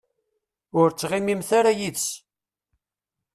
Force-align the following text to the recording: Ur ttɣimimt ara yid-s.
Ur 0.79 0.87
ttɣimimt 0.91 1.49
ara 1.59 1.71
yid-s. 1.79 2.07